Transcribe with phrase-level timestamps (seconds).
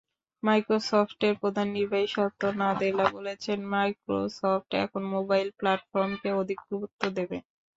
[0.43, 7.37] মাইক্রোসফটের প্রধান নির্বাহী সত্য নাদেলা বলেছেন, মাইক্রোসফট এখন মোবাইল প্ল্যাটফর্মকে অধিক গুরুত্ব দেবে।